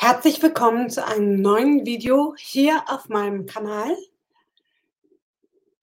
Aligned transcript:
Herzlich 0.00 0.40
willkommen 0.40 0.88
zu 0.90 1.04
einem 1.04 1.42
neuen 1.42 1.84
Video 1.84 2.32
hier 2.38 2.84
auf 2.86 3.08
meinem 3.08 3.46
Kanal. 3.46 3.96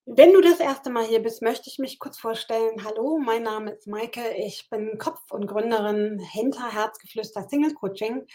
Wenn 0.06 0.32
du 0.32 0.40
das 0.40 0.62
erste 0.62 0.90
Mal 0.90 1.04
hier 1.04 1.22
bist, 1.22 1.42
möchte 1.42 1.70
ich 1.70 1.80
mich 1.80 2.00
kurz 2.00 2.18
vorstellen. 2.18 2.86
Hallo, 2.86 3.20
mein 3.20 3.44
Name 3.44 3.72
ist 3.72 3.88
Maike. 3.88 4.34
Ich 4.38 4.70
bin 4.70 4.98
Kopf 5.00 5.20
und 5.32 5.48
Gründerin 5.48 6.18
hinter 6.32 6.72
Herzgeflüster 6.72 7.46
Single 7.50 7.74
Coaching, 7.74 8.26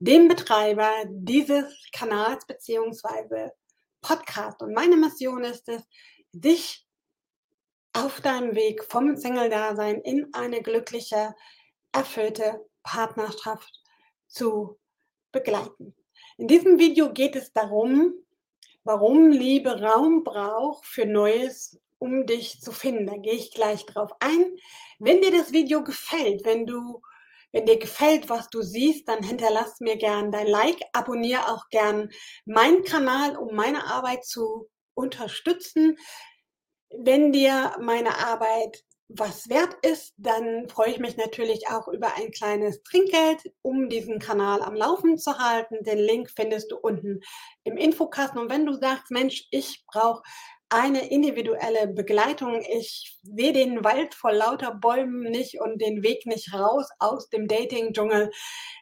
dem 0.00 0.26
Betreiber 0.26 0.90
dieses 1.08 1.72
Kanals 1.92 2.44
bzw. 2.44 3.50
Podcast. 4.00 4.60
Und 4.60 4.74
meine 4.74 4.96
Mission 4.96 5.44
ist 5.44 5.68
es, 5.68 5.84
dich 6.32 6.84
auf 7.92 8.20
deinem 8.22 8.56
Weg 8.56 8.82
vom 8.82 9.16
Single-Dasein 9.16 10.00
in 10.00 10.34
eine 10.34 10.62
glückliche, 10.62 11.32
erfüllte 11.92 12.66
Partnerschaft 12.82 13.72
zu 14.26 14.80
begleiten. 15.32 15.94
In 16.38 16.48
diesem 16.48 16.78
Video 16.78 17.12
geht 17.12 17.36
es 17.36 17.52
darum, 17.52 18.14
warum 18.84 19.30
Liebe 19.30 19.80
Raum 19.80 20.24
braucht 20.24 20.86
für 20.86 21.06
Neues, 21.06 21.80
um 21.98 22.26
dich 22.26 22.60
zu 22.60 22.72
finden. 22.72 23.06
Da 23.06 23.16
gehe 23.16 23.34
ich 23.34 23.52
gleich 23.52 23.86
drauf 23.86 24.10
ein. 24.20 24.44
Wenn 24.98 25.20
dir 25.20 25.30
das 25.30 25.52
Video 25.52 25.82
gefällt, 25.82 26.44
wenn 26.44 26.66
du 26.66 27.02
wenn 27.52 27.66
dir 27.66 27.78
gefällt, 27.78 28.30
was 28.30 28.48
du 28.48 28.62
siehst, 28.62 29.08
dann 29.08 29.22
hinterlass 29.22 29.78
mir 29.80 29.96
gern 29.96 30.32
dein 30.32 30.46
Like, 30.46 30.80
abonniere 30.94 31.48
auch 31.48 31.68
gern 31.68 32.08
meinen 32.46 32.82
Kanal, 32.82 33.36
um 33.36 33.54
meine 33.54 33.84
Arbeit 33.84 34.24
zu 34.24 34.70
unterstützen. 34.94 35.98
Wenn 36.88 37.30
dir 37.30 37.76
meine 37.78 38.16
Arbeit 38.16 38.82
was 39.14 39.48
wert 39.48 39.74
ist, 39.82 40.14
dann 40.16 40.68
freue 40.68 40.90
ich 40.90 40.98
mich 40.98 41.16
natürlich 41.16 41.68
auch 41.68 41.88
über 41.88 42.14
ein 42.16 42.30
kleines 42.30 42.82
Trinkgeld, 42.82 43.52
um 43.62 43.88
diesen 43.88 44.18
Kanal 44.18 44.62
am 44.62 44.74
Laufen 44.74 45.18
zu 45.18 45.38
halten. 45.38 45.84
Den 45.84 45.98
Link 45.98 46.30
findest 46.34 46.70
du 46.70 46.76
unten 46.76 47.20
im 47.64 47.76
Infokasten. 47.76 48.40
Und 48.40 48.50
wenn 48.50 48.66
du 48.66 48.74
sagst, 48.74 49.10
Mensch, 49.10 49.46
ich 49.50 49.84
brauche 49.86 50.22
eine 50.72 51.10
individuelle 51.10 51.86
Begleitung. 51.86 52.62
Ich 52.62 53.18
sehe 53.22 53.52
den 53.52 53.84
Wald 53.84 54.14
vor 54.14 54.32
lauter 54.32 54.74
Bäumen 54.74 55.30
nicht 55.30 55.60
und 55.60 55.82
den 55.82 56.02
Weg 56.02 56.24
nicht 56.24 56.54
raus 56.54 56.88
aus 56.98 57.28
dem 57.28 57.46
Dating-Dschungel. 57.46 58.30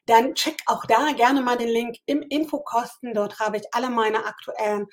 Dann 0.07 0.35
check 0.35 0.57
auch 0.67 0.85
da 0.87 1.11
gerne 1.17 1.43
mal 1.43 1.59
den 1.59 1.69
Link 1.69 1.97
im 2.07 2.23
Infokosten. 2.23 3.13
Dort 3.13 3.41
habe 3.41 3.57
ich 3.57 3.65
alle 3.73 3.91
meine 3.91 4.25
aktuellen 4.25 4.87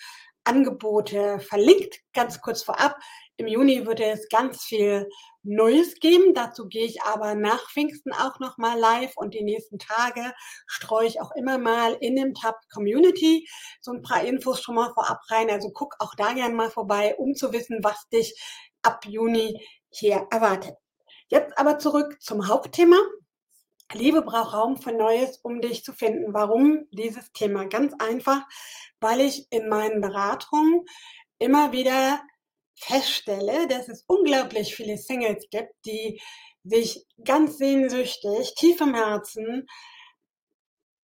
Angebote 0.47 1.39
verlinkt. 1.39 1.99
Ganz 2.13 2.41
kurz 2.41 2.63
vorab. 2.63 2.95
Im 3.35 3.47
Juni 3.47 3.85
wird 3.85 3.99
es 3.99 4.29
ganz 4.29 4.63
viel 4.63 5.07
Neues 5.43 5.99
geben. 5.99 6.33
Dazu 6.33 6.67
gehe 6.67 6.85
ich 6.85 7.03
aber 7.03 7.35
nach 7.35 7.69
Pfingsten 7.69 8.11
auch 8.13 8.39
noch 8.39 8.57
mal 8.57 8.79
live 8.79 9.11
und 9.15 9.33
die 9.33 9.43
nächsten 9.43 9.77
Tage 9.77 10.33
streue 10.65 11.05
ich 11.05 11.21
auch 11.21 11.31
immer 11.35 11.57
mal 11.57 11.97
in 11.99 12.15
dem 12.15 12.33
Tab 12.33 12.55
Community 12.73 13.47
so 13.79 13.91
ein 13.91 14.01
paar 14.01 14.23
Infos 14.23 14.61
schon 14.61 14.75
mal 14.75 14.91
vorab 14.93 15.19
rein. 15.29 15.49
Also 15.49 15.69
guck 15.71 15.95
auch 15.99 16.15
da 16.15 16.33
gerne 16.33 16.55
mal 16.55 16.71
vorbei, 16.71 17.15
um 17.17 17.35
zu 17.35 17.53
wissen, 17.53 17.79
was 17.83 18.07
dich 18.09 18.33
ab 18.81 19.05
Juni 19.05 19.61
hier 19.89 20.27
erwartet. 20.31 20.75
Jetzt 21.27 21.57
aber 21.57 21.77
zurück 21.77 22.17
zum 22.21 22.47
Hauptthema. 22.47 22.97
Liebe 23.93 24.21
braucht 24.21 24.53
Raum 24.53 24.77
für 24.77 24.91
Neues, 24.91 25.37
um 25.43 25.61
dich 25.61 25.83
zu 25.83 25.93
finden. 25.93 26.33
Warum 26.33 26.87
dieses 26.91 27.31
Thema? 27.31 27.65
Ganz 27.65 27.93
einfach, 27.99 28.43
weil 28.99 29.21
ich 29.21 29.47
in 29.51 29.69
meinen 29.69 30.01
Beratungen 30.01 30.85
immer 31.39 31.71
wieder 31.71 32.21
feststelle, 32.75 33.67
dass 33.67 33.87
es 33.87 34.03
unglaublich 34.07 34.75
viele 34.75 34.97
Singles 34.97 35.47
gibt, 35.49 35.73
die 35.85 36.21
sich 36.63 37.05
ganz 37.23 37.57
sehnsüchtig, 37.57 38.53
tief 38.55 38.81
im 38.81 38.93
Herzen 38.93 39.67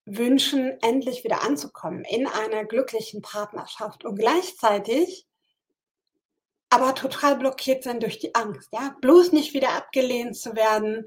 wünschen, 0.04 0.78
endlich 0.82 1.24
wieder 1.24 1.42
anzukommen 1.42 2.04
in 2.04 2.26
einer 2.26 2.64
glücklichen 2.64 3.22
Partnerschaft 3.22 4.04
und 4.04 4.18
gleichzeitig 4.18 5.26
aber 6.68 6.94
total 6.94 7.36
blockiert 7.36 7.84
sind 7.84 8.02
durch 8.02 8.18
die 8.18 8.34
Angst, 8.34 8.68
ja, 8.72 8.96
bloß 9.00 9.32
nicht 9.32 9.54
wieder 9.54 9.70
abgelehnt 9.70 10.36
zu 10.36 10.56
werden, 10.56 11.06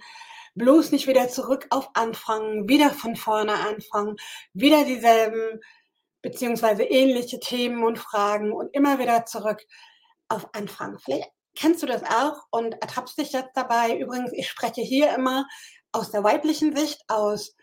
bloß 0.57 0.91
nicht 0.91 1.07
wieder 1.07 1.29
zurück 1.29 1.67
auf 1.69 1.89
Anfangen, 1.93 2.67
wieder 2.67 2.89
von 2.91 3.15
vorne 3.15 3.53
anfangen, 3.53 4.15
wieder 4.53 4.83
dieselben 4.83 5.59
beziehungsweise 6.21 6.83
ähnliche 6.83 7.39
Themen 7.39 7.83
und 7.83 7.99
Fragen 7.99 8.51
und 8.51 8.73
immer 8.73 8.99
wieder 8.99 9.25
zurück 9.25 9.63
auf 10.27 10.47
Anfang. 10.53 10.97
Vielleicht 10.99 11.29
kennst 11.55 11.81
du 11.83 11.87
das 11.87 12.03
auch 12.03 12.43
und 12.51 12.73
ertappst 12.81 13.17
dich 13.17 13.31
jetzt 13.31 13.51
dabei. 13.55 13.97
Übrigens, 13.97 14.31
ich 14.33 14.49
spreche 14.49 14.81
hier 14.81 15.13
immer 15.15 15.47
aus 15.91 16.11
der 16.11 16.23
weiblichen 16.23 16.75
Sicht, 16.75 17.01
aus 17.07 17.55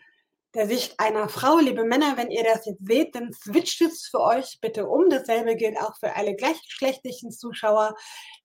der 0.53 0.67
Sicht 0.67 0.99
einer 0.99 1.29
Frau. 1.29 1.59
Liebe 1.59 1.83
Männer, 1.83 2.17
wenn 2.17 2.31
ihr 2.31 2.43
das 2.43 2.65
jetzt 2.65 2.85
seht, 2.85 3.13
dann 3.15 3.31
switcht 3.33 3.81
es 3.81 4.07
für 4.09 4.21
euch 4.21 4.57
bitte 4.61 4.87
um. 4.87 5.09
Dasselbe 5.09 5.55
gilt 5.55 5.77
auch 5.79 5.97
für 5.99 6.15
alle 6.15 6.35
gleichgeschlechtlichen 6.35 7.31
Zuschauer. 7.31 7.95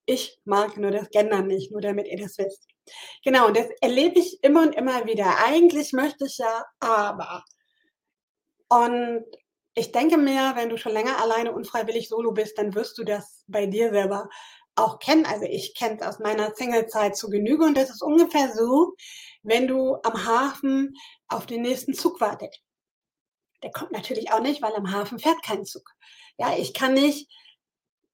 Ich 0.05 0.39
mag 0.43 0.77
nur 0.77 0.91
das 0.91 1.09
Gender 1.09 1.41
nicht, 1.41 1.71
nur 1.71 1.81
damit 1.81 2.07
ihr 2.07 2.19
das 2.19 2.37
wisst. 2.37 2.70
Genau, 3.23 3.51
das 3.51 3.67
erlebe 3.81 4.19
ich 4.19 4.43
immer 4.43 4.63
und 4.63 4.75
immer 4.75 5.05
wieder. 5.05 5.37
Eigentlich 5.45 5.93
möchte 5.93 6.25
ich 6.25 6.37
ja, 6.37 6.65
aber. 6.79 7.43
Und 8.69 9.25
ich 9.75 9.91
denke 9.91 10.17
mir, 10.17 10.53
wenn 10.55 10.69
du 10.69 10.77
schon 10.77 10.93
länger 10.93 11.21
alleine 11.21 11.53
unfreiwillig 11.53 12.09
solo 12.09 12.31
bist, 12.31 12.57
dann 12.57 12.75
wirst 12.75 12.97
du 12.97 13.03
das 13.03 13.43
bei 13.47 13.65
dir 13.65 13.91
selber 13.91 14.29
auch 14.75 14.99
kennen. 14.99 15.25
Also 15.25 15.45
ich 15.45 15.75
kenne 15.75 15.97
es 15.99 16.07
aus 16.07 16.19
meiner 16.19 16.53
Singlezeit 16.55 17.15
zu 17.15 17.29
Genüge 17.29 17.65
und 17.65 17.77
das 17.77 17.89
ist 17.89 18.01
ungefähr 18.01 18.51
so, 18.53 18.95
wenn 19.43 19.67
du 19.67 19.97
am 20.03 20.25
Hafen 20.25 20.95
auf 21.27 21.45
den 21.45 21.61
nächsten 21.61 21.93
Zug 21.93 22.21
wartet. 22.21 22.57
Der 23.63 23.71
kommt 23.71 23.91
natürlich 23.91 24.31
auch 24.31 24.41
nicht, 24.41 24.61
weil 24.61 24.75
am 24.75 24.91
Hafen 24.91 25.19
fährt 25.19 25.43
kein 25.43 25.65
Zug. 25.65 25.83
Ja, 26.37 26.55
ich 26.57 26.73
kann 26.73 26.93
nicht 26.93 27.29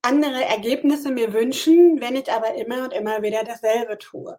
andere 0.01 0.43
Ergebnisse 0.45 1.11
mir 1.11 1.33
wünschen, 1.33 1.99
wenn 2.01 2.15
ich 2.15 2.31
aber 2.31 2.55
immer 2.55 2.83
und 2.83 2.93
immer 2.93 3.21
wieder 3.21 3.43
dasselbe 3.43 3.97
tue. 3.97 4.37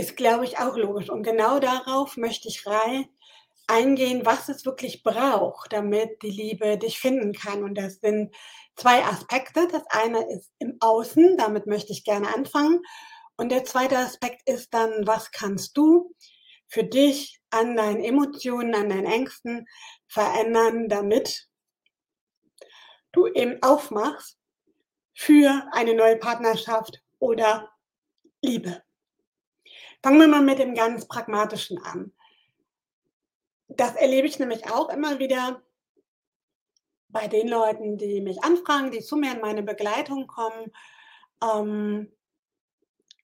Ist, 0.00 0.16
glaube 0.16 0.46
ich, 0.46 0.58
auch 0.58 0.78
logisch. 0.78 1.10
Und 1.10 1.24
genau 1.24 1.58
darauf 1.58 2.16
möchte 2.16 2.48
ich 2.48 2.66
rein, 2.66 3.06
eingehen, 3.66 4.24
was 4.24 4.48
es 4.48 4.64
wirklich 4.64 5.02
braucht, 5.02 5.74
damit 5.74 6.22
die 6.22 6.30
Liebe 6.30 6.78
dich 6.78 6.98
finden 6.98 7.34
kann. 7.34 7.62
Und 7.62 7.74
das 7.74 7.96
sind 7.96 8.34
zwei 8.76 9.04
Aspekte. 9.04 9.68
Das 9.70 9.82
eine 9.90 10.26
ist 10.32 10.50
im 10.58 10.78
Außen, 10.80 11.36
damit 11.36 11.66
möchte 11.66 11.92
ich 11.92 12.02
gerne 12.02 12.34
anfangen. 12.34 12.80
Und 13.36 13.52
der 13.52 13.64
zweite 13.64 13.98
Aspekt 13.98 14.48
ist 14.48 14.72
dann, 14.72 15.06
was 15.06 15.32
kannst 15.32 15.76
du 15.76 16.14
für 16.66 16.84
dich 16.84 17.38
an 17.50 17.76
deinen 17.76 18.02
Emotionen, 18.02 18.74
an 18.74 18.88
deinen 18.88 19.04
Ängsten 19.04 19.66
verändern, 20.08 20.88
damit 20.88 21.46
du 23.12 23.26
eben 23.26 23.62
aufmachst 23.62 24.38
für 25.12 25.68
eine 25.72 25.92
neue 25.92 26.16
Partnerschaft 26.16 27.02
oder 27.18 27.70
Liebe. 28.40 28.82
Fangen 30.02 30.20
wir 30.20 30.28
mal 30.28 30.42
mit 30.42 30.58
dem 30.58 30.74
ganz 30.74 31.06
Pragmatischen 31.06 31.78
an. 31.82 32.12
Das 33.68 33.94
erlebe 33.94 34.26
ich 34.26 34.38
nämlich 34.38 34.70
auch 34.70 34.88
immer 34.88 35.18
wieder 35.18 35.62
bei 37.08 37.28
den 37.28 37.48
Leuten, 37.48 37.98
die 37.98 38.20
mich 38.20 38.42
anfragen, 38.42 38.90
die 38.90 39.00
zu 39.00 39.16
mir 39.16 39.32
in 39.32 39.40
meine 39.40 39.62
Begleitung 39.62 40.26
kommen, 40.26 40.72
ähm, 41.42 42.12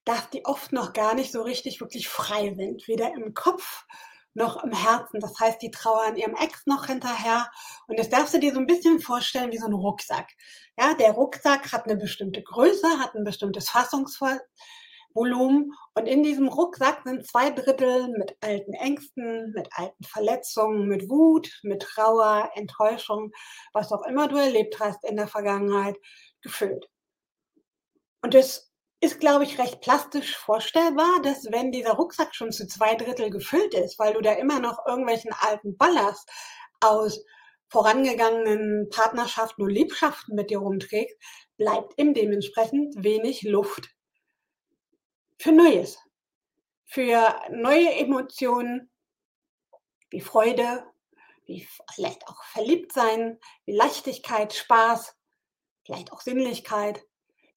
dass 0.05 0.29
die 0.29 0.45
oft 0.45 0.71
noch 0.71 0.93
gar 0.93 1.15
nicht 1.15 1.31
so 1.31 1.41
richtig 1.41 1.81
wirklich 1.81 2.07
frei 2.07 2.53
sind, 2.53 2.87
weder 2.87 3.13
im 3.13 3.33
Kopf 3.33 3.85
noch 4.33 4.63
im 4.63 4.71
Herzen. 4.71 5.19
Das 5.19 5.37
heißt, 5.39 5.61
die 5.61 5.71
trauern 5.71 6.15
ihrem 6.15 6.35
Ex 6.35 6.65
noch 6.65 6.85
hinterher. 6.85 7.49
Und 7.87 7.99
das 7.99 8.09
darfst 8.09 8.33
du 8.33 8.39
dir 8.39 8.53
so 8.53 8.59
ein 8.59 8.67
bisschen 8.67 8.99
vorstellen 8.99 9.51
wie 9.51 9.57
so 9.57 9.65
ein 9.65 9.73
Rucksack. 9.73 10.29
Ja, 10.79 10.93
der 10.93 11.11
Rucksack 11.11 11.71
hat 11.71 11.85
eine 11.85 11.97
bestimmte 11.97 12.43
Größe, 12.43 12.87
hat 12.99 13.15
ein 13.15 13.23
bestimmtes 13.23 13.69
Fassungsver 13.69 14.39
Volumen. 15.17 15.73
Und 15.95 16.05
in 16.05 16.23
diesem 16.23 16.47
Rucksack 16.47 17.01
sind 17.03 17.27
zwei 17.27 17.49
Drittel 17.49 18.07
mit 18.17 18.37
alten 18.39 18.73
Ängsten, 18.73 19.51
mit 19.51 19.67
alten 19.71 20.03
Verletzungen, 20.03 20.87
mit 20.87 21.09
Wut, 21.09 21.49
mit 21.63 21.81
Trauer, 21.81 22.51
Enttäuschung, 22.53 23.31
was 23.73 23.91
auch 23.91 24.05
immer 24.05 24.27
du 24.27 24.37
erlebt 24.37 24.79
hast 24.79 25.03
in 25.03 25.17
der 25.17 25.27
Vergangenheit, 25.27 25.97
gefüllt. 26.41 26.87
Und 28.21 28.35
es 28.35 28.71
ist, 28.99 29.19
glaube 29.19 29.43
ich, 29.43 29.59
recht 29.59 29.81
plastisch 29.81 30.35
vorstellbar, 30.37 31.21
dass 31.23 31.45
wenn 31.51 31.71
dieser 31.71 31.93
Rucksack 31.93 32.33
schon 32.35 32.51
zu 32.51 32.67
zwei 32.67 32.95
Drittel 32.95 33.29
gefüllt 33.29 33.73
ist, 33.73 33.99
weil 33.99 34.13
du 34.13 34.21
da 34.21 34.33
immer 34.33 34.59
noch 34.59 34.85
irgendwelchen 34.87 35.31
alten 35.39 35.77
Ballast 35.77 36.29
aus 36.79 37.23
vorangegangenen 37.69 38.89
Partnerschaften 38.89 39.63
und 39.63 39.69
Liebschaften 39.69 40.35
mit 40.35 40.49
dir 40.49 40.59
rumträgst, 40.59 41.17
bleibt 41.57 41.93
ihm 41.97 42.13
dementsprechend 42.13 43.03
wenig 43.03 43.43
Luft 43.43 43.96
für 45.37 45.51
Neues, 45.51 45.99
für 46.85 47.39
neue 47.49 47.93
Emotionen 47.93 48.89
wie 50.09 50.21
Freude, 50.21 50.85
wie 51.45 51.67
vielleicht 51.93 52.27
auch 52.27 52.43
verliebt 52.43 52.93
sein, 52.93 53.39
wie 53.65 53.75
Leichtigkeit, 53.75 54.53
Spaß, 54.53 55.15
vielleicht 55.85 56.11
auch 56.11 56.21
Sinnlichkeit, 56.21 57.03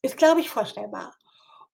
ist, 0.03 0.17
glaube 0.17 0.41
ich, 0.41 0.51
vorstellbar. 0.51 1.15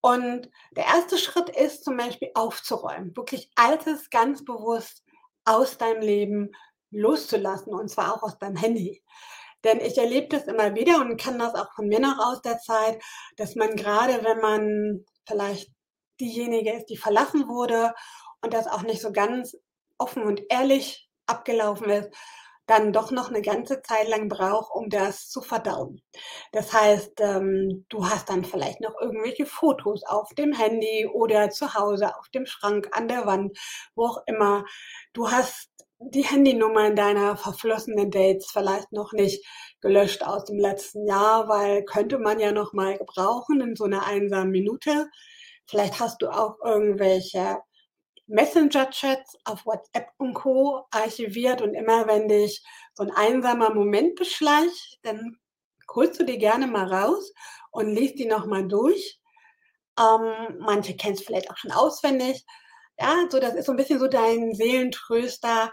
Und 0.00 0.50
der 0.73 0.85
erste 0.85 1.19
Schritt 1.19 1.49
ist 1.49 1.85
zum 1.85 1.97
Beispiel 1.97 2.31
aufzuräumen, 2.35 3.17
wirklich 3.17 3.50
Altes 3.56 4.11
ganz 4.11 4.44
bewusst 4.44 5.02
aus 5.44 5.79
deinem 5.79 6.00
Leben 6.00 6.52
loszulassen 6.91 7.75
und 7.75 7.88
zwar 7.88 8.14
auch 8.14 8.23
aus 8.23 8.38
deinem 8.38 8.56
Handy. 8.56 9.02
Denn 9.64 9.81
ich 9.81 9.99
erlebe 9.99 10.29
das 10.29 10.44
immer 10.44 10.75
wieder 10.75 11.00
und 11.00 11.20
kann 11.20 11.38
das 11.38 11.55
auch 11.55 11.73
von 11.75 11.88
mir 11.88 12.00
noch 12.00 12.19
aus 12.19 12.43
der 12.43 12.59
Zeit, 12.59 13.02
dass 13.37 13.56
man 13.56 13.75
gerade, 13.75 14.23
wenn 14.23 14.38
man 14.38 15.05
vielleicht 15.26 15.75
diejenige 16.20 16.72
ist, 16.72 16.86
die 16.86 16.96
verlassen 16.96 17.48
wurde 17.48 17.94
und 18.42 18.54
das 18.54 18.66
auch 18.66 18.82
nicht 18.82 19.00
so 19.00 19.12
ganz 19.12 19.56
offen 19.98 20.22
und 20.22 20.42
ehrlich 20.50 21.08
abgelaufen 21.26 21.90
ist, 21.90 22.10
dann 22.66 22.92
doch 22.92 23.12
noch 23.12 23.28
eine 23.28 23.42
ganze 23.42 23.80
Zeit 23.82 24.08
lang 24.08 24.28
braucht, 24.28 24.74
um 24.74 24.88
das 24.90 25.28
zu 25.28 25.40
verdauen. 25.40 26.02
Das 26.52 26.72
heißt, 26.72 27.20
ähm, 27.20 27.86
du 27.88 28.08
hast 28.08 28.28
dann 28.28 28.44
vielleicht 28.44 28.80
noch 28.80 28.94
irgendwelche 29.00 29.46
Fotos 29.46 30.02
auf 30.04 30.34
dem 30.34 30.52
Handy 30.52 31.06
oder 31.06 31.50
zu 31.50 31.74
Hause 31.74 32.16
auf 32.16 32.28
dem 32.30 32.44
Schrank, 32.44 32.88
an 32.92 33.08
der 33.08 33.24
Wand, 33.26 33.56
wo 33.94 34.06
auch 34.06 34.22
immer. 34.26 34.64
Du 35.12 35.30
hast 35.30 35.70
die 35.98 36.24
Handynummern 36.24 36.96
deiner 36.96 37.36
verflossenen 37.36 38.10
Dates 38.10 38.50
vielleicht 38.52 38.92
noch 38.92 39.12
nicht 39.12 39.46
gelöscht 39.80 40.24
aus 40.24 40.44
dem 40.44 40.58
letzten 40.58 41.06
Jahr, 41.06 41.48
weil 41.48 41.84
könnte 41.84 42.18
man 42.18 42.40
ja 42.40 42.52
noch 42.52 42.72
mal 42.72 42.98
gebrauchen 42.98 43.60
in 43.60 43.76
so 43.76 43.84
einer 43.84 44.04
einsamen 44.04 44.50
Minute. 44.50 45.08
Vielleicht 45.66 45.98
hast 46.00 46.22
du 46.22 46.28
auch 46.28 46.56
irgendwelche 46.64 47.58
Messenger-Chats 48.28 49.38
auf 49.44 49.66
WhatsApp 49.66 50.08
und 50.18 50.34
Co. 50.34 50.86
archiviert 50.90 51.62
und 51.62 51.74
immer 51.74 52.06
wenn 52.06 52.28
dich 52.28 52.62
so 52.94 53.04
ein 53.04 53.10
einsamer 53.12 53.72
Moment 53.72 54.16
beschleicht, 54.16 54.98
dann 55.02 55.38
holst 55.94 56.20
du 56.20 56.24
die 56.24 56.38
gerne 56.38 56.66
mal 56.66 56.92
raus 56.92 57.32
und 57.70 57.94
liest 57.94 58.18
die 58.18 58.26
nochmal 58.26 58.66
durch. 58.66 59.20
Ähm, 59.98 60.58
manche 60.58 60.96
kennst 60.96 61.22
du 61.22 61.26
vielleicht 61.26 61.50
auch 61.50 61.56
schon 61.56 61.72
auswendig. 61.72 62.44
Ja, 62.98 63.26
so 63.30 63.38
das 63.40 63.54
ist 63.54 63.66
so 63.66 63.72
ein 63.72 63.76
bisschen 63.76 63.98
so 63.98 64.08
dein 64.08 64.54
Seelentröster 64.54 65.72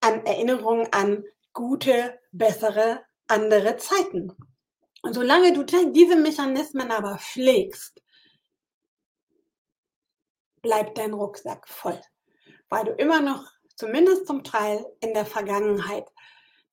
an 0.00 0.24
Erinnerungen 0.24 0.88
an 0.92 1.24
gute, 1.52 2.18
bessere, 2.32 3.02
andere 3.28 3.76
Zeiten. 3.76 4.32
Und 5.02 5.14
solange 5.14 5.52
du 5.52 5.62
diese 5.64 6.16
Mechanismen 6.16 6.90
aber 6.90 7.18
pflegst, 7.18 8.02
bleibt 10.66 10.98
dein 10.98 11.14
Rucksack 11.14 11.68
voll, 11.68 12.00
weil 12.68 12.84
du 12.86 12.90
immer 12.90 13.20
noch 13.20 13.44
zumindest 13.76 14.26
zum 14.26 14.42
Teil 14.42 14.84
in 15.00 15.14
der 15.14 15.24
Vergangenheit 15.24 16.08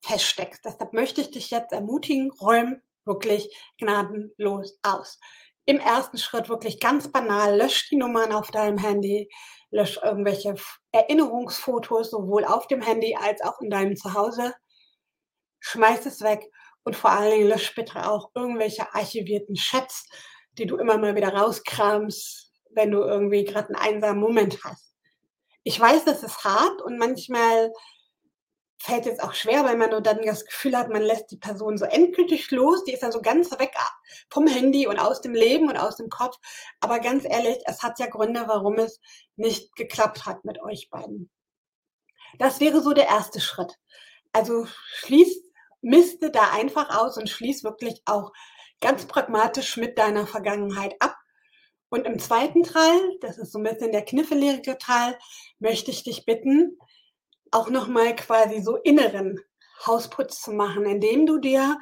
feststeckst. 0.02 0.64
Deshalb 0.64 0.92
möchte 0.92 1.20
ich 1.20 1.30
dich 1.30 1.50
jetzt 1.52 1.72
ermutigen, 1.72 2.32
räum 2.32 2.82
wirklich 3.04 3.56
gnadenlos 3.78 4.80
aus. 4.82 5.20
Im 5.64 5.78
ersten 5.78 6.18
Schritt 6.18 6.48
wirklich 6.48 6.80
ganz 6.80 7.10
banal, 7.12 7.56
lösch 7.56 7.88
die 7.88 7.96
Nummern 7.96 8.32
auf 8.32 8.50
deinem 8.50 8.78
Handy, 8.78 9.30
lösch 9.70 10.00
irgendwelche 10.02 10.56
Erinnerungsfotos 10.90 12.10
sowohl 12.10 12.44
auf 12.44 12.66
dem 12.66 12.82
Handy 12.82 13.14
als 13.14 13.42
auch 13.42 13.60
in 13.60 13.70
deinem 13.70 13.96
Zuhause, 13.96 14.54
schmeiß 15.60 16.04
es 16.06 16.20
weg 16.20 16.50
und 16.82 16.96
vor 16.96 17.10
allen 17.10 17.30
Dingen 17.30 17.48
lösch 17.48 17.72
bitte 17.76 18.10
auch 18.10 18.32
irgendwelche 18.34 18.92
archivierten 18.92 19.54
Chats, 19.54 20.08
die 20.58 20.66
du 20.66 20.78
immer 20.78 20.98
mal 20.98 21.14
wieder 21.14 21.32
rauskramst, 21.32 22.43
wenn 22.74 22.90
du 22.90 23.00
irgendwie 23.00 23.44
gerade 23.44 23.68
einen 23.68 23.94
einsamen 23.94 24.20
Moment 24.20 24.62
hast. 24.64 24.94
Ich 25.62 25.78
weiß, 25.78 26.04
das 26.04 26.22
ist 26.22 26.44
hart 26.44 26.82
und 26.82 26.98
manchmal 26.98 27.72
fällt 28.84 29.06
es 29.06 29.18
auch 29.18 29.32
schwer, 29.32 29.64
weil 29.64 29.78
man 29.78 29.90
nur 29.90 30.02
dann 30.02 30.20
das 30.22 30.44
Gefühl 30.44 30.76
hat, 30.76 30.90
man 30.90 31.00
lässt 31.00 31.30
die 31.30 31.38
Person 31.38 31.78
so 31.78 31.86
endgültig 31.86 32.50
los, 32.50 32.84
die 32.84 32.92
ist 32.92 33.02
dann 33.02 33.12
so 33.12 33.22
ganz 33.22 33.50
weg 33.58 33.72
vom 34.28 34.46
Handy 34.46 34.86
und 34.86 34.98
aus 34.98 35.22
dem 35.22 35.32
Leben 35.32 35.70
und 35.70 35.78
aus 35.78 35.96
dem 35.96 36.10
Kopf. 36.10 36.36
Aber 36.80 37.00
ganz 37.00 37.24
ehrlich, 37.24 37.58
es 37.64 37.82
hat 37.82 37.98
ja 37.98 38.06
Gründe, 38.06 38.44
warum 38.46 38.74
es 38.74 39.00
nicht 39.36 39.74
geklappt 39.74 40.26
hat 40.26 40.44
mit 40.44 40.60
euch 40.60 40.90
beiden. 40.90 41.30
Das 42.38 42.60
wäre 42.60 42.82
so 42.82 42.92
der 42.92 43.06
erste 43.06 43.40
Schritt. 43.40 43.74
Also 44.32 44.66
schließ, 44.96 45.50
miste 45.80 46.30
da 46.30 46.50
einfach 46.52 46.94
aus 46.94 47.16
und 47.16 47.30
schließ 47.30 47.64
wirklich 47.64 48.02
auch 48.04 48.32
ganz 48.82 49.06
pragmatisch 49.06 49.78
mit 49.78 49.96
deiner 49.96 50.26
Vergangenheit 50.26 50.94
ab 50.98 51.16
und 51.94 52.06
im 52.06 52.18
zweiten 52.18 52.64
Teil, 52.64 53.18
das 53.20 53.38
ist 53.38 53.52
so 53.52 53.60
ein 53.60 53.62
bisschen 53.62 53.92
der 53.92 54.04
kniffelige 54.04 54.76
Teil, 54.78 55.16
möchte 55.60 55.92
ich 55.92 56.02
dich 56.02 56.26
bitten, 56.26 56.76
auch 57.52 57.70
nochmal 57.70 58.16
quasi 58.16 58.60
so 58.60 58.74
inneren 58.78 59.40
Hausputz 59.86 60.42
zu 60.42 60.50
machen, 60.50 60.86
indem 60.86 61.24
du 61.24 61.38
dir 61.38 61.78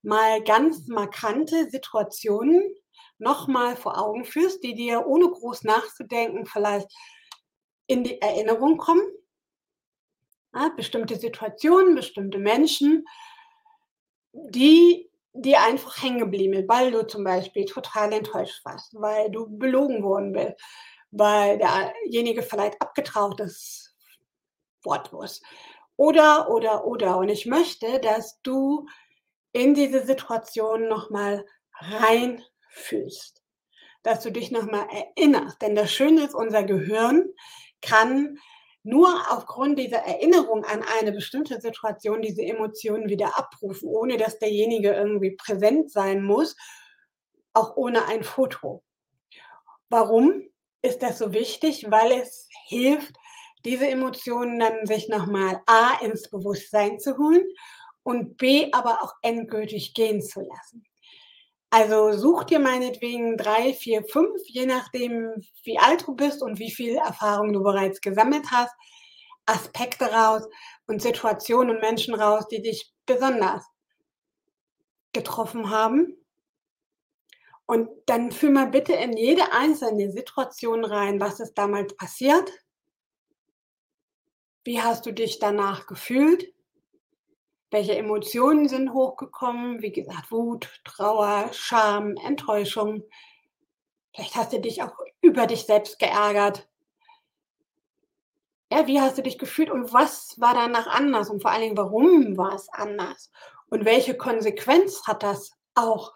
mal 0.00 0.42
ganz 0.44 0.88
markante 0.88 1.68
Situationen 1.68 2.74
nochmal 3.18 3.76
vor 3.76 3.98
Augen 3.98 4.24
führst, 4.24 4.64
die 4.64 4.74
dir 4.74 5.06
ohne 5.06 5.28
groß 5.28 5.64
nachzudenken 5.64 6.46
vielleicht 6.46 6.90
in 7.86 8.02
die 8.02 8.18
Erinnerung 8.22 8.78
kommen. 8.78 9.06
Ja, 10.54 10.70
bestimmte 10.70 11.16
Situationen, 11.16 11.94
bestimmte 11.94 12.38
Menschen, 12.38 13.04
die 14.32 15.09
die 15.32 15.56
einfach 15.56 16.02
hängen 16.02 16.18
geblieben 16.18 16.54
ist, 16.54 16.68
weil 16.68 16.90
du 16.90 17.06
zum 17.06 17.24
Beispiel 17.24 17.64
total 17.64 18.12
enttäuscht 18.12 18.64
warst, 18.64 18.94
weil 18.94 19.30
du 19.30 19.46
belogen 19.48 20.02
worden 20.02 20.32
bist, 20.32 20.54
weil 21.10 21.58
derjenige 21.58 22.42
vielleicht 22.42 22.80
abgetraut 22.80 23.40
ist, 23.40 23.94
wortlos. 24.82 25.40
Oder, 25.96 26.50
oder, 26.50 26.86
oder. 26.86 27.18
Und 27.18 27.28
ich 27.28 27.46
möchte, 27.46 28.00
dass 28.00 28.40
du 28.42 28.86
in 29.52 29.74
diese 29.74 30.04
Situation 30.04 30.88
nochmal 30.88 31.44
reinfühlst, 31.74 33.42
dass 34.02 34.22
du 34.22 34.30
dich 34.30 34.50
nochmal 34.50 34.86
erinnerst. 34.90 35.60
Denn 35.62 35.74
das 35.74 35.92
Schöne 35.92 36.24
ist, 36.24 36.34
unser 36.34 36.64
Gehirn 36.64 37.28
kann 37.82 38.38
nur 38.82 39.08
aufgrund 39.30 39.78
dieser 39.78 39.98
Erinnerung 39.98 40.64
an 40.64 40.82
eine 40.98 41.12
bestimmte 41.12 41.60
Situation 41.60 42.22
diese 42.22 42.42
Emotionen 42.42 43.08
wieder 43.08 43.38
abrufen, 43.38 43.88
ohne 43.88 44.16
dass 44.16 44.38
derjenige 44.38 44.92
irgendwie 44.92 45.32
präsent 45.32 45.90
sein 45.90 46.22
muss, 46.22 46.56
auch 47.52 47.76
ohne 47.76 48.06
ein 48.06 48.24
Foto. 48.24 48.82
Warum 49.90 50.44
ist 50.82 51.02
das 51.02 51.18
so 51.18 51.32
wichtig? 51.32 51.90
Weil 51.90 52.12
es 52.12 52.48
hilft, 52.66 53.14
diese 53.64 53.86
Emotionen 53.88 54.58
dann 54.58 54.86
sich 54.86 55.08
nochmal 55.08 55.60
A 55.66 55.98
ins 56.02 56.30
Bewusstsein 56.30 56.98
zu 56.98 57.18
holen 57.18 57.44
und 58.02 58.36
B 58.38 58.70
aber 58.72 59.02
auch 59.02 59.12
endgültig 59.22 59.92
gehen 59.92 60.22
zu 60.22 60.40
lassen. 60.40 60.84
Also 61.70 62.12
such 62.12 62.44
dir 62.44 62.58
meinetwegen 62.58 63.36
drei, 63.36 63.72
vier, 63.72 64.02
fünf, 64.04 64.42
je 64.46 64.66
nachdem, 64.66 65.32
wie 65.62 65.78
alt 65.78 66.06
du 66.06 66.16
bist 66.16 66.42
und 66.42 66.58
wie 66.58 66.72
viel 66.72 66.96
Erfahrung 66.96 67.52
du 67.52 67.62
bereits 67.62 68.00
gesammelt 68.00 68.50
hast, 68.50 68.74
Aspekte 69.46 70.06
raus 70.06 70.48
und 70.86 71.00
Situationen 71.00 71.76
und 71.76 71.80
Menschen 71.80 72.14
raus, 72.14 72.48
die 72.48 72.60
dich 72.60 72.92
besonders 73.06 73.64
getroffen 75.12 75.70
haben. 75.70 76.16
Und 77.66 77.88
dann 78.06 78.32
fühl 78.32 78.50
mal 78.50 78.66
bitte 78.66 78.94
in 78.94 79.16
jede 79.16 79.52
einzelne 79.52 80.10
Situation 80.10 80.84
rein, 80.84 81.20
was 81.20 81.38
ist 81.38 81.54
damals 81.54 81.94
passiert? 81.94 82.50
Wie 84.64 84.82
hast 84.82 85.06
du 85.06 85.12
dich 85.12 85.38
danach 85.38 85.86
gefühlt? 85.86 86.52
Welche 87.70 87.96
Emotionen 87.96 88.68
sind 88.68 88.92
hochgekommen? 88.92 89.80
Wie 89.80 89.92
gesagt, 89.92 90.32
Wut, 90.32 90.80
Trauer, 90.84 91.50
Scham, 91.52 92.16
Enttäuschung. 92.16 93.04
Vielleicht 94.12 94.34
hast 94.34 94.52
du 94.52 94.60
dich 94.60 94.82
auch 94.82 94.94
über 95.20 95.46
dich 95.46 95.66
selbst 95.66 96.00
geärgert. 96.00 96.68
Ja, 98.72 98.86
wie 98.86 99.00
hast 99.00 99.18
du 99.18 99.22
dich 99.22 99.38
gefühlt 99.38 99.70
und 99.70 99.92
was 99.92 100.34
war 100.38 100.54
danach 100.54 100.88
anders 100.88 101.30
und 101.30 101.42
vor 101.42 101.50
allen 101.52 101.62
Dingen, 101.62 101.76
warum 101.76 102.36
war 102.36 102.54
es 102.54 102.68
anders? 102.72 103.30
Und 103.68 103.84
welche 103.84 104.16
Konsequenz 104.16 105.06
hat 105.06 105.22
das 105.22 105.52
auch 105.74 106.12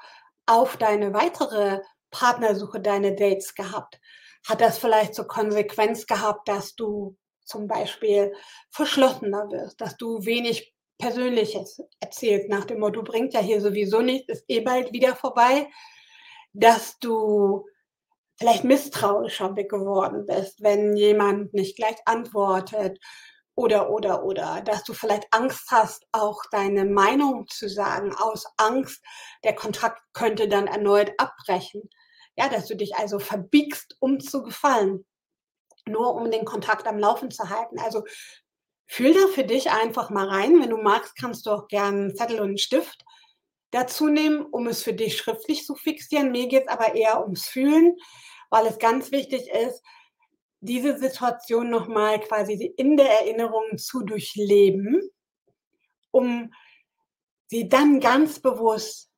auf 0.46 0.76
deine 0.76 1.14
weitere 1.14 1.80
Partnersuche, 2.10 2.80
deine 2.80 3.14
Dates 3.14 3.54
gehabt? 3.54 4.00
Hat 4.46 4.60
das 4.60 4.78
vielleicht 4.78 5.14
zur 5.14 5.26
Konsequenz 5.26 6.06
gehabt, 6.06 6.48
dass 6.48 6.74
du 6.74 7.16
zum 7.44 7.68
Beispiel 7.68 8.34
verschlossener 8.70 9.50
wirst, 9.50 9.80
dass 9.80 9.96
du 9.96 10.24
wenig 10.24 10.73
Persönliches 10.98 11.82
erzählt, 12.00 12.48
nach 12.48 12.64
dem 12.64 12.80
Motto, 12.80 13.02
bringt 13.02 13.34
ja 13.34 13.40
hier 13.40 13.60
sowieso 13.60 14.00
nichts, 14.00 14.28
ist 14.28 14.44
eh 14.48 14.60
bald 14.60 14.92
wieder 14.92 15.16
vorbei, 15.16 15.68
dass 16.52 16.98
du 16.98 17.66
vielleicht 18.36 18.64
misstrauischer 18.64 19.52
geworden 19.52 20.26
bist, 20.26 20.62
wenn 20.62 20.96
jemand 20.96 21.54
nicht 21.54 21.76
gleich 21.76 21.96
antwortet 22.04 22.98
oder, 23.54 23.90
oder, 23.90 24.24
oder, 24.24 24.62
dass 24.62 24.82
du 24.82 24.94
vielleicht 24.94 25.26
Angst 25.32 25.70
hast, 25.70 26.06
auch 26.12 26.42
deine 26.50 26.84
Meinung 26.84 27.46
zu 27.46 27.68
sagen, 27.68 28.12
aus 28.14 28.46
Angst, 28.56 29.02
der 29.44 29.54
Kontakt 29.54 30.02
könnte 30.12 30.48
dann 30.48 30.66
erneut 30.66 31.12
abbrechen. 31.18 31.88
Ja, 32.36 32.48
dass 32.48 32.66
du 32.66 32.74
dich 32.74 32.96
also 32.96 33.20
verbiegst, 33.20 33.96
um 34.00 34.18
zu 34.18 34.42
gefallen, 34.42 35.06
nur 35.86 36.14
um 36.14 36.32
den 36.32 36.44
Kontakt 36.44 36.88
am 36.88 36.98
Laufen 36.98 37.30
zu 37.30 37.48
halten. 37.48 37.78
Also 37.78 38.02
Fühl 38.86 39.14
da 39.14 39.26
für 39.32 39.44
dich 39.44 39.70
einfach 39.70 40.10
mal 40.10 40.28
rein. 40.28 40.60
Wenn 40.60 40.70
du 40.70 40.76
magst, 40.76 41.16
kannst 41.16 41.46
du 41.46 41.50
auch 41.50 41.68
gerne 41.68 41.98
einen 41.98 42.16
Zettel 42.16 42.40
und 42.40 42.48
einen 42.48 42.58
Stift 42.58 43.04
dazu 43.70 44.08
nehmen, 44.08 44.46
um 44.46 44.66
es 44.66 44.82
für 44.82 44.94
dich 44.94 45.16
schriftlich 45.16 45.64
zu 45.64 45.74
fixieren. 45.74 46.30
Mir 46.30 46.46
geht 46.46 46.64
es 46.64 46.68
aber 46.68 46.94
eher 46.94 47.22
ums 47.22 47.46
Fühlen, 47.46 47.96
weil 48.50 48.66
es 48.66 48.78
ganz 48.78 49.10
wichtig 49.10 49.48
ist, 49.50 49.82
diese 50.60 50.96
Situation 50.96 51.70
noch 51.70 51.88
mal 51.88 52.20
quasi 52.20 52.72
in 52.76 52.96
der 52.96 53.10
Erinnerung 53.20 53.76
zu 53.76 54.02
durchleben, 54.02 55.02
um 56.10 56.52
sie 57.48 57.68
dann 57.68 58.00
ganz 58.00 58.40
bewusst 58.40 59.10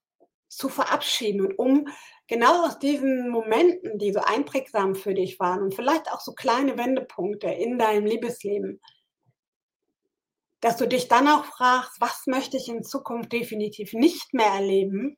zu 0.49 0.69
verabschieden 0.69 1.47
und 1.47 1.59
um 1.59 1.89
genau 2.29 2.67
aus 2.67 2.79
diesen 2.79 3.29
Momenten, 3.29 3.99
die 3.99 4.13
so 4.13 4.21
einprägsam 4.21 4.95
für 4.95 5.15
dich 5.15 5.39
waren 5.39 5.63
und 5.63 5.75
vielleicht 5.75 6.11
auch 6.11 6.21
so 6.21 6.33
kleine 6.33 6.77
Wendepunkte 6.77 7.49
in 7.49 7.79
deinem 7.79 8.07
Liebesleben, 8.07 8.81
dass 10.67 10.79
du 10.79 10.89
dich 10.89 11.07
dann 11.07 11.29
auch 11.29 11.45
fragst, 11.45 12.01
was 12.01 12.27
möchte 12.27 12.57
ich 12.57 12.69
in 12.69 12.83
Zukunft 12.83 13.31
definitiv 13.31 13.93
nicht 13.93 14.35
mehr 14.35 14.49
erleben 14.49 15.17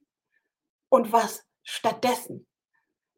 und 0.90 1.10
was 1.10 1.42
stattdessen. 1.62 2.46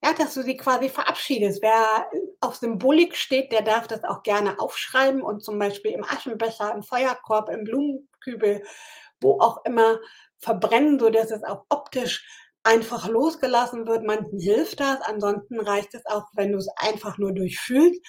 Ja, 0.00 0.12
dass 0.12 0.34
du 0.34 0.44
sie 0.44 0.56
quasi 0.56 0.88
verabschiedest. 0.90 1.60
Wer 1.60 2.08
auf 2.40 2.54
Symbolik 2.54 3.16
steht, 3.16 3.50
der 3.50 3.62
darf 3.62 3.88
das 3.88 4.04
auch 4.04 4.22
gerne 4.22 4.60
aufschreiben 4.60 5.22
und 5.22 5.42
zum 5.42 5.58
Beispiel 5.58 5.90
im 5.90 6.04
Aschenbecher, 6.04 6.72
im 6.72 6.84
Feuerkorb, 6.84 7.48
im 7.48 7.64
Blumenkübel, 7.64 8.62
wo 9.20 9.40
auch 9.40 9.64
immer 9.64 9.98
verbrennen, 10.38 11.00
sodass 11.00 11.32
es 11.32 11.42
auch 11.42 11.64
optisch 11.68 12.24
einfach 12.62 13.08
losgelassen 13.08 13.86
wird. 13.86 14.04
Manchen 14.04 14.38
hilft 14.38 14.80
das, 14.80 15.00
ansonsten 15.02 15.60
reicht 15.60 15.94
es 15.94 16.04
auch, 16.06 16.24
wenn 16.34 16.52
du 16.52 16.58
es 16.58 16.68
einfach 16.76 17.18
nur 17.18 17.32
durchfühlst. 17.32 18.00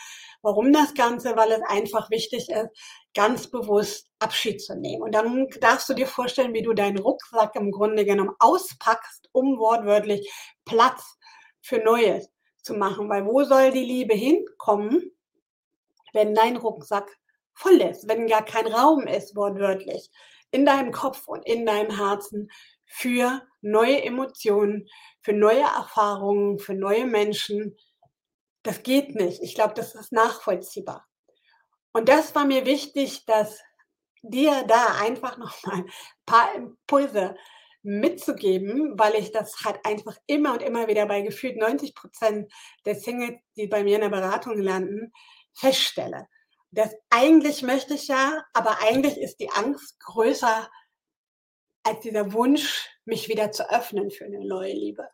Warum 0.41 0.73
das 0.73 0.93
Ganze? 0.93 1.35
Weil 1.35 1.51
es 1.51 1.61
einfach 1.67 2.09
wichtig 2.09 2.49
ist, 2.49 2.69
ganz 3.13 3.47
bewusst 3.47 4.09
Abschied 4.19 4.61
zu 4.61 4.75
nehmen. 4.75 5.03
Und 5.03 5.13
dann 5.13 5.47
darfst 5.59 5.87
du 5.89 5.93
dir 5.93 6.07
vorstellen, 6.07 6.53
wie 6.53 6.63
du 6.63 6.73
deinen 6.73 6.99
Rucksack 6.99 7.55
im 7.55 7.71
Grunde 7.71 8.05
genommen 8.05 8.35
auspackst, 8.39 9.29
um 9.31 9.57
wortwörtlich 9.57 10.31
Platz 10.65 11.17
für 11.61 11.77
Neues 11.77 12.29
zu 12.61 12.73
machen. 12.73 13.09
Weil 13.09 13.25
wo 13.25 13.43
soll 13.43 13.71
die 13.71 13.85
Liebe 13.85 14.13
hinkommen, 14.13 15.11
wenn 16.13 16.35
dein 16.35 16.57
Rucksack 16.57 17.09
voll 17.53 17.79
ist, 17.81 18.07
wenn 18.07 18.27
gar 18.27 18.43
kein 18.43 18.67
Raum 18.67 19.07
ist, 19.07 19.35
wortwörtlich, 19.35 20.09
in 20.51 20.65
deinem 20.65 20.91
Kopf 20.91 21.27
und 21.27 21.45
in 21.45 21.65
deinem 21.65 21.95
Herzen 21.95 22.49
für 22.91 23.41
neue 23.61 24.03
Emotionen, 24.03 24.87
für 25.21 25.33
neue 25.33 25.61
Erfahrungen, 25.61 26.59
für 26.59 26.73
neue 26.73 27.05
Menschen. 27.05 27.77
Das 28.63 28.83
geht 28.83 29.15
nicht. 29.15 29.41
Ich 29.41 29.55
glaube, 29.55 29.73
das 29.73 29.95
ist 29.95 30.11
nachvollziehbar. 30.11 31.07
Und 31.93 32.09
das 32.09 32.35
war 32.35 32.45
mir 32.45 32.65
wichtig, 32.65 33.25
dass 33.25 33.61
dir 34.21 34.63
da 34.67 34.99
einfach 34.99 35.37
noch 35.37 35.63
mal 35.63 35.75
ein 35.77 35.91
paar 36.25 36.53
Impulse 36.55 37.35
mitzugeben, 37.83 38.97
weil 38.99 39.15
ich 39.15 39.31
das 39.31 39.63
halt 39.65 39.83
einfach 39.85 40.15
immer 40.27 40.53
und 40.53 40.61
immer 40.61 40.87
wieder 40.87 41.07
bei 41.07 41.21
gefühlt 41.21 41.57
90 41.57 41.95
Prozent 41.95 42.51
der 42.85 42.95
Singles, 42.95 43.39
die 43.55 43.67
bei 43.67 43.83
mir 43.83 43.95
in 43.95 44.01
der 44.01 44.09
Beratung 44.09 44.61
landen, 44.61 45.11
feststelle. 45.53 46.27
Das 46.71 46.93
eigentlich 47.09 47.63
möchte 47.63 47.95
ich 47.95 48.07
ja, 48.07 48.45
aber 48.53 48.77
eigentlich 48.81 49.17
ist 49.17 49.39
die 49.39 49.49
Angst 49.49 49.99
größer 49.99 50.69
als 51.83 52.01
dieser 52.01 52.33
Wunsch, 52.33 52.89
mich 53.05 53.27
wieder 53.27 53.51
zu 53.51 53.69
öffnen 53.71 54.11
für 54.11 54.25
eine 54.25 54.45
neue 54.45 54.73
Liebe. 54.73 55.07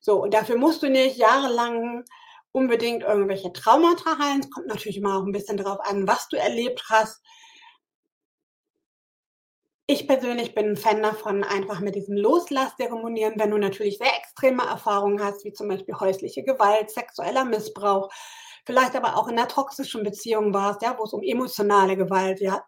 So, 0.00 0.22
und 0.22 0.34
dafür 0.34 0.56
musst 0.56 0.82
du 0.82 0.90
nicht 0.90 1.16
jahrelang 1.16 2.04
unbedingt 2.52 3.02
irgendwelche 3.02 3.52
Traumata 3.52 4.18
heilen. 4.18 4.40
Es 4.40 4.50
kommt 4.50 4.66
natürlich 4.66 4.98
immer 4.98 5.18
auch 5.18 5.24
ein 5.24 5.32
bisschen 5.32 5.56
darauf 5.56 5.80
an, 5.80 6.06
was 6.06 6.28
du 6.28 6.36
erlebt 6.36 6.84
hast. 6.88 7.22
Ich 9.86 10.06
persönlich 10.06 10.54
bin 10.54 10.70
ein 10.70 10.76
Fan 10.76 11.02
davon, 11.02 11.44
einfach 11.44 11.80
mit 11.80 11.94
diesem 11.94 12.16
Loslass-Zeremonieren, 12.16 13.34
wenn 13.36 13.50
du 13.50 13.58
natürlich 13.58 13.98
sehr 13.98 14.16
extreme 14.16 14.62
Erfahrungen 14.62 15.22
hast, 15.22 15.44
wie 15.44 15.52
zum 15.52 15.68
Beispiel 15.68 15.94
häusliche 15.94 16.42
Gewalt, 16.42 16.90
sexueller 16.90 17.44
Missbrauch, 17.44 18.10
vielleicht 18.64 18.96
aber 18.96 19.16
auch 19.16 19.28
in 19.28 19.38
einer 19.38 19.48
toxischen 19.48 20.02
Beziehung 20.02 20.54
warst, 20.54 20.80
ja, 20.80 20.96
wo 20.98 21.04
es 21.04 21.12
um 21.12 21.22
emotionale 21.22 21.98
Gewalt 21.98 22.40
ja, 22.40 22.64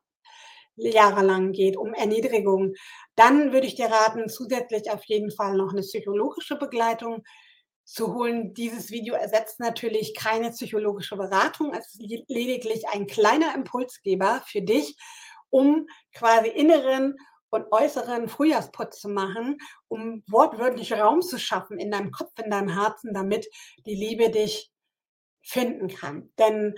jahrelang 0.76 1.52
geht, 1.52 1.76
um 1.76 1.94
Erniedrigung, 1.94 2.74
dann 3.14 3.52
würde 3.52 3.66
ich 3.66 3.74
dir 3.74 3.86
raten, 3.86 4.28
zusätzlich 4.28 4.90
auf 4.90 5.04
jeden 5.04 5.30
Fall 5.30 5.56
noch 5.56 5.72
eine 5.72 5.82
psychologische 5.82 6.56
Begleitung 6.56 7.24
zu 7.84 8.14
holen. 8.14 8.52
Dieses 8.54 8.90
Video 8.90 9.14
ersetzt 9.14 9.60
natürlich 9.60 10.14
keine 10.14 10.50
psychologische 10.50 11.16
Beratung, 11.16 11.72
es 11.72 11.94
ist 11.94 12.02
lediglich 12.28 12.88
ein 12.88 13.06
kleiner 13.06 13.54
Impulsgeber 13.54 14.42
für 14.46 14.62
dich, 14.62 14.96
um 15.50 15.86
quasi 16.12 16.48
inneren 16.48 17.16
und 17.50 17.72
äußeren 17.72 18.28
Frühjahrsputz 18.28 19.00
zu 19.00 19.08
machen, 19.08 19.58
um 19.88 20.22
wortwörtlich 20.28 20.92
Raum 20.92 21.22
zu 21.22 21.38
schaffen 21.38 21.78
in 21.78 21.90
deinem 21.90 22.10
Kopf, 22.10 22.32
in 22.44 22.50
deinem 22.50 22.68
Herzen, 22.68 23.14
damit 23.14 23.46
die 23.86 23.94
Liebe 23.94 24.30
dich 24.30 24.70
finden 25.42 25.88
kann. 25.88 26.32
Denn 26.38 26.74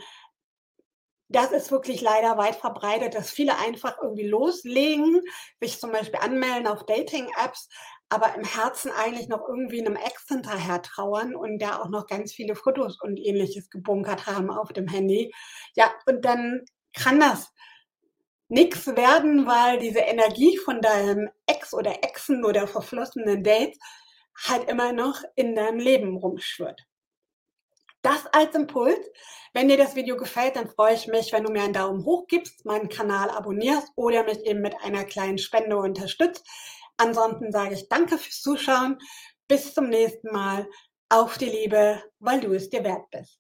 das 1.29 1.53
ist 1.53 1.71
wirklich 1.71 2.01
leider 2.01 2.39
weit 2.39 2.57
verbreitet, 2.57 3.15
dass 3.15 3.31
viele 3.31 3.59
einfach 3.59 3.99
irgendwie 4.03 4.27
loslegen, 4.27 5.21
sich 5.61 5.79
zum 5.79 5.93
Beispiel 5.93 6.21
anmelden 6.21 6.67
auf 6.67 6.85
Dating-Apps, 6.87 7.69
aber 8.09 8.35
im 8.35 8.45
Herzen 8.45 8.91
eigentlich 8.91 9.29
noch 9.29 9.47
irgendwie 9.47 9.85
einem 9.85 9.97
Ex 9.97 10.25
hinterher 10.29 10.81
trauern 10.83 11.37
und 11.37 11.59
da 11.61 11.81
auch 11.81 11.91
noch 11.91 12.07
ganz 12.07 12.33
viele 12.33 12.55
Fotos 12.55 12.99
und 13.01 13.19
ähnliches 13.19 13.69
gebunkert 13.71 14.27
haben 14.27 14.51
auf 14.51 14.73
dem 14.73 14.89
Handy. 14.89 15.33
Ja, 15.75 15.93
und 16.07 16.25
dann 16.25 16.65
kann 16.95 17.21
das 17.21 17.53
nichts 18.49 18.87
werden, 18.87 19.47
weil 19.47 19.79
diese 19.79 20.01
Energie 20.01 20.57
von 20.57 20.81
deinem 20.81 21.29
Ex 21.47 21.75
oder 21.75 22.03
Exen 22.03 22.45
oder 22.45 22.67
verflossenen 22.67 23.45
Dates 23.45 23.79
halt 24.47 24.69
immer 24.71 24.93
noch 24.93 25.23
in 25.35 25.55
deinem 25.55 25.79
Leben 25.79 26.17
rumschwirrt. 26.17 26.87
Das 28.09 28.25
als 28.33 28.55
Impuls. 28.55 29.07
Wenn 29.53 29.69
dir 29.69 29.77
das 29.77 29.95
Video 29.95 30.17
gefällt, 30.17 30.57
dann 30.57 30.71
freue 30.71 30.95
ich 30.95 31.09
mich, 31.09 31.31
wenn 31.31 31.45
du 31.45 31.53
mir 31.53 31.63
einen 31.63 31.75
Daumen 31.75 32.07
hoch 32.07 32.27
gibst, 32.27 32.65
meinen 32.65 32.89
Kanal 32.89 33.29
abonnierst 33.29 33.93
oder 33.97 34.25
mich 34.25 34.47
eben 34.47 34.63
mit 34.63 34.75
einer 34.83 35.05
kleinen 35.05 35.37
Spende 35.37 35.77
unterstützt. 35.77 36.43
Ansonsten 36.97 37.53
sage 37.53 37.75
ich 37.75 37.91
danke 37.91 38.17
fürs 38.17 38.41
Zuschauen. 38.41 38.97
Bis 39.47 39.75
zum 39.75 39.91
nächsten 39.91 40.33
Mal. 40.33 40.67
Auf 41.11 41.37
die 41.37 41.51
Liebe, 41.51 42.03
weil 42.19 42.41
du 42.41 42.55
es 42.55 42.71
dir 42.71 42.83
wert 42.83 43.11
bist. 43.11 43.39